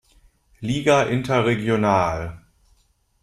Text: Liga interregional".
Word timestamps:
Liga 0.61 1.11
interregional". 1.13 2.41